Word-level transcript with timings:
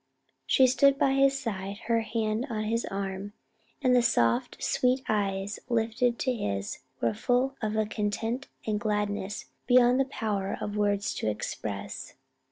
She 0.47 0.65
stood 0.65 0.97
by 0.97 1.11
his 1.13 1.37
side, 1.39 1.77
her 1.85 1.99
hand 2.01 2.47
on 2.49 2.63
his 2.63 2.85
arm, 2.85 3.33
and 3.83 3.95
the 3.95 4.01
soft 4.01 4.57
sweet 4.63 5.03
eyes 5.07 5.59
lifted 5.69 6.17
to 6.17 6.33
his 6.33 6.79
were 7.01 7.13
full 7.13 7.55
of 7.61 7.75
a 7.75 7.85
content 7.85 8.47
and 8.65 8.79
gladness 8.79 9.45
beyond 9.67 9.99
the 9.99 10.05
power 10.05 10.57
of 10.59 10.75
words 10.75 11.13
to 11.13 11.29
express. 11.29 12.15